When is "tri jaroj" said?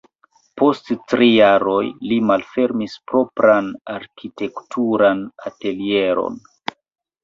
1.13-1.83